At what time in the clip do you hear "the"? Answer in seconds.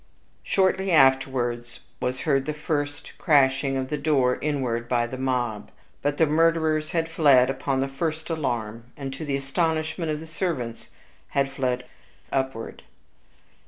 2.47-2.55, 3.89-3.99, 5.05-5.15, 6.17-6.25, 7.81-7.87, 9.23-9.35, 10.19-10.25